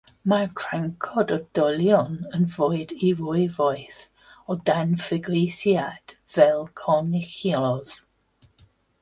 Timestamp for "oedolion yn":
1.33-2.47